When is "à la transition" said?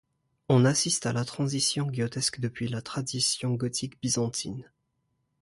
1.11-1.87